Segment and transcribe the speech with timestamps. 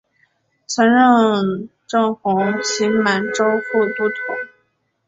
[0.65, 4.35] 曾任正红旗满洲副都统。